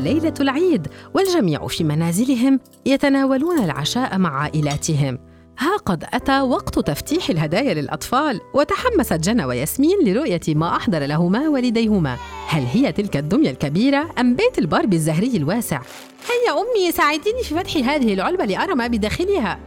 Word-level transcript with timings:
ليلة 0.00 0.34
العيد 0.40 0.88
والجميع 1.14 1.66
في 1.66 1.84
منازلهم 1.84 2.60
يتناولون 2.86 3.58
العشاء 3.58 4.18
مع 4.18 4.40
عائلاتهم. 4.42 5.18
ها 5.58 5.76
قد 5.76 6.04
أتى 6.12 6.40
وقت 6.40 6.78
تفتيح 6.78 7.30
الهدايا 7.30 7.74
للأطفال 7.74 8.40
وتحمست 8.54 9.12
جنى 9.12 9.44
وياسمين 9.44 9.98
لرؤية 10.04 10.40
ما 10.48 10.76
أحضر 10.76 10.98
لهما 10.98 11.48
والديهما. 11.48 12.16
هل 12.48 12.62
هي 12.62 12.92
تلك 12.92 13.16
الدمية 13.16 13.50
الكبيرة 13.50 14.10
أم 14.20 14.36
بيت 14.36 14.58
الباربي 14.58 14.96
الزهري 14.96 15.36
الواسع؟ 15.36 15.80
هيا 16.28 16.52
أمي 16.52 16.92
ساعديني 16.92 17.42
في 17.42 17.54
فتح 17.54 17.76
هذه 17.76 18.14
العلبة 18.14 18.44
لأرى 18.44 18.74
ما 18.74 18.86
بداخلها. 18.86 19.58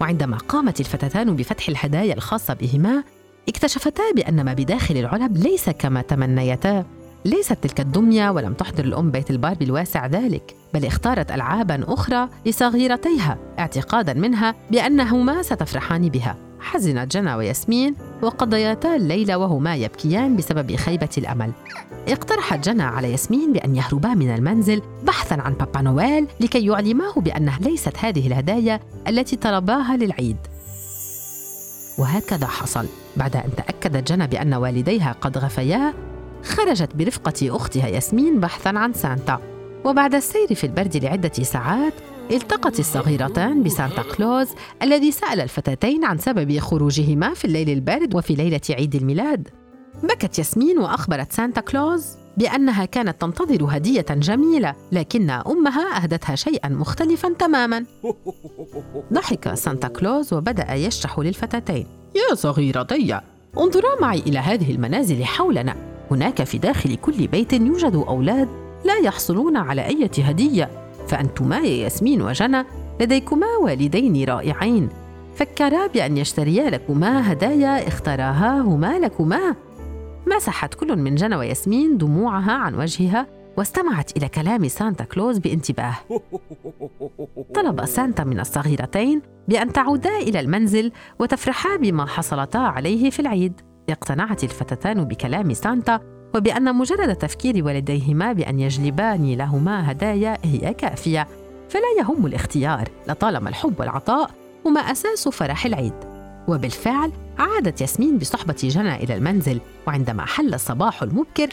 وعندما 0.00 0.36
قامت 0.36 0.80
الفتاتان 0.80 1.36
بفتح 1.36 1.68
الهدايا 1.68 2.14
الخاصة 2.14 2.54
بهما 2.54 3.04
اكتشفتا 3.48 4.02
بأن 4.16 4.44
ما 4.44 4.54
بداخل 4.54 4.96
العلب 4.96 5.36
ليس 5.36 5.70
كما 5.70 6.02
تمنيتا. 6.02 6.84
ليست 7.24 7.52
تلك 7.52 7.80
الدمية 7.80 8.30
ولم 8.30 8.52
تحضر 8.52 8.84
الأم 8.84 9.10
بيت 9.10 9.30
الباربي 9.30 9.64
الواسع 9.64 10.06
ذلك 10.06 10.56
بل 10.74 10.84
اختارت 10.84 11.30
ألعابا 11.32 11.84
أخرى 11.88 12.28
لصغيرتيها 12.46 13.38
اعتقادا 13.58 14.14
منها 14.14 14.54
بأنهما 14.70 15.42
ستفرحان 15.42 16.08
بها. 16.08 16.36
حزنت 16.60 17.16
جنى 17.16 17.34
وياسمين 17.34 17.94
وقضيتا 18.22 18.96
الليل 18.96 19.34
وهما 19.34 19.76
يبكيان 19.76 20.36
بسبب 20.36 20.76
خيبة 20.76 21.08
الأمل. 21.18 21.52
اقترحت 22.08 22.68
جنى 22.68 22.82
على 22.82 23.12
ياسمين 23.12 23.52
بأن 23.52 23.76
يهربا 23.76 24.08
من 24.08 24.34
المنزل 24.34 24.82
بحثا 25.02 25.34
عن 25.34 25.54
بابا 25.54 25.80
نويل 25.80 26.26
لكي 26.40 26.66
يعلماه 26.66 27.12
بأنها 27.16 27.58
ليست 27.58 27.96
هذه 27.98 28.26
الهدايا 28.26 28.80
التي 29.08 29.36
طلباها 29.36 29.96
للعيد. 29.96 30.36
وهكذا 31.98 32.46
حصل. 32.46 32.86
بعد 33.16 33.36
أن 33.36 33.50
تأكدت 33.56 34.12
جنى 34.12 34.26
بأن 34.26 34.54
والديها 34.54 35.12
قد 35.20 35.38
غفيا 35.38 35.94
خرجت 36.44 36.96
برفقة 36.96 37.56
أختها 37.56 37.88
ياسمين 37.88 38.40
بحثا 38.40 38.68
عن 38.68 38.92
سانتا. 38.92 39.40
وبعد 39.84 40.14
السير 40.14 40.54
في 40.54 40.64
البرد 40.64 40.96
لعدة 40.96 41.32
ساعات 41.42 41.92
التقت 42.30 42.80
الصغيرتان 42.80 43.62
بسانتا 43.62 44.02
كلوز 44.02 44.48
الذي 44.82 45.12
سأل 45.12 45.40
الفتاتين 45.40 46.04
عن 46.04 46.18
سبب 46.18 46.58
خروجهما 46.58 47.34
في 47.34 47.44
الليل 47.44 47.70
البارد 47.70 48.14
وفي 48.14 48.34
ليلة 48.34 48.60
عيد 48.70 48.94
الميلاد. 48.94 49.48
بكت 50.02 50.38
ياسمين 50.38 50.78
وأخبرت 50.78 51.32
سانتا 51.32 51.60
كلوز 51.60 52.06
بأنها 52.36 52.84
كانت 52.84 53.20
تنتظر 53.20 53.76
هدية 53.76 54.06
جميلة 54.10 54.74
لكن 54.92 55.30
أمها 55.30 56.02
أهدتها 56.02 56.36
شيئا 56.36 56.68
مختلفا 56.68 57.34
تماما. 57.38 57.84
ضحك 59.12 59.54
سانتا 59.54 59.88
كلوز 59.88 60.34
وبدأ 60.34 60.74
يشرح 60.74 61.18
للفتاتين. 61.18 61.86
يا 62.14 62.34
صغيرتي 62.34 63.20
انظرا 63.58 64.00
معي 64.00 64.18
إلى 64.18 64.38
هذه 64.38 64.70
المنازل 64.70 65.24
حولنا. 65.24 65.89
هناك 66.10 66.44
في 66.44 66.58
داخل 66.58 66.96
كل 66.96 67.26
بيت 67.26 67.52
يوجد 67.52 67.94
أولاد 67.94 68.48
لا 68.84 68.96
يحصلون 68.96 69.56
على 69.56 69.86
أي 69.86 70.10
هدية 70.18 70.70
فأنتما 71.08 71.58
يا 71.58 71.82
ياسمين 71.84 72.22
وجنى 72.22 72.64
لديكما 73.00 73.46
والدين 73.62 74.24
رائعين. 74.24 74.88
فكرا 75.34 75.86
بأن 75.86 76.16
يشتريا 76.16 76.70
لكما 76.70 77.32
هدايا 77.32 77.88
اختاراها 77.88 78.60
هما 78.60 78.98
لكما. 78.98 79.54
مسحت 80.26 80.74
كل 80.74 80.96
من 80.96 81.14
جنى 81.14 81.36
وياسمين 81.36 81.98
دموعها 81.98 82.52
عن 82.52 82.74
وجهها 82.74 83.26
واستمعت 83.56 84.16
إلى 84.16 84.28
كلام 84.28 84.68
سانتا 84.68 85.04
كلوز 85.04 85.38
بانتباه. 85.38 85.94
طلب 87.56 87.84
سانتا 87.84 88.24
من 88.24 88.40
الصغيرتين 88.40 89.22
بأن 89.48 89.72
تعودا 89.72 90.16
إلى 90.16 90.40
المنزل 90.40 90.92
وتفرحا 91.18 91.76
بما 91.76 92.06
حصلتا 92.06 92.58
عليه 92.58 93.10
في 93.10 93.20
العيد. 93.20 93.60
اقتنعت 93.88 94.44
الفتاتان 94.44 95.04
بكلام 95.04 95.52
سانتا 95.52 96.00
وبأن 96.34 96.74
مجرد 96.74 97.16
تفكير 97.16 97.64
والديهما 97.64 98.32
بأن 98.32 98.60
يجلبان 98.60 99.32
لهما 99.32 99.90
هدايا 99.90 100.38
هي 100.44 100.74
كافية 100.74 101.28
فلا 101.68 101.82
يهم 101.98 102.26
الاختيار 102.26 102.88
لطالما 103.08 103.48
الحب 103.48 103.80
والعطاء 103.80 104.30
هما 104.66 104.80
أساس 104.80 105.28
فرح 105.28 105.66
العيد. 105.66 105.94
وبالفعل 106.48 107.12
عادت 107.38 107.80
ياسمين 107.80 108.18
بصحبة 108.18 108.56
جنى 108.62 108.96
إلى 108.96 109.14
المنزل 109.14 109.60
وعندما 109.86 110.26
حل 110.26 110.54
الصباح 110.54 111.02
المبكر 111.02 111.48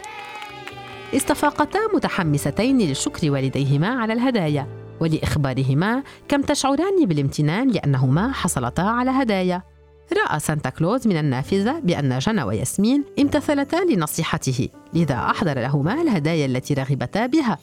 استفاقتا 1.15 1.79
متحمستين 1.93 2.91
لشكر 2.91 3.31
والديهما 3.31 3.87
على 3.87 4.13
الهدايا 4.13 4.67
ولإخبارهما 4.99 6.03
كم 6.27 6.41
تشعران 6.41 7.05
بالامتنان 7.05 7.67
لأنهما 7.67 8.31
حصلتا 8.31 8.81
على 8.81 9.11
هدايا. 9.11 9.76
رأى 10.13 10.39
سانتا 10.39 10.69
كلوز 10.69 11.07
من 11.07 11.17
النافذة 11.17 11.79
بأن 11.79 12.19
جنى 12.19 12.43
وياسمين 12.43 13.03
امتثلتا 13.19 13.75
لنصيحته 13.75 14.69
لذا 14.93 15.15
أحضر 15.15 15.59
لهما 15.59 16.01
الهدايا 16.01 16.45
التي 16.45 16.73
رغبتا 16.73 17.25
بها. 17.25 17.57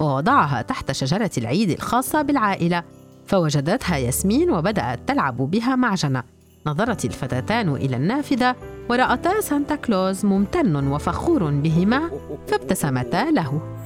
ووضعها 0.00 0.62
تحت 0.62 0.92
شجرة 0.92 1.30
العيد 1.38 1.70
الخاصة 1.70 2.22
بالعائلة. 2.22 2.82
فوجدتها 3.26 3.96
ياسمين 3.96 4.50
وبدأت 4.50 5.08
تلعب 5.08 5.36
بها 5.36 5.76
مع 5.76 5.94
جنى. 5.94 6.22
نظرت 6.66 7.04
الفتاتان 7.04 7.68
إلى 7.68 7.96
النافذة 7.96 8.56
ورأتا 8.90 9.40
سانتا 9.40 9.74
كلوز 9.74 10.26
ممتن 10.26 10.76
وفخور 10.88 11.50
بهما 11.50 12.10
فابتسمتا 12.48 13.30
له. 13.30 13.76